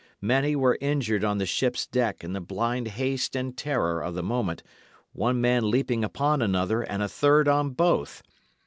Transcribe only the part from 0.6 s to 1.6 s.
injured on the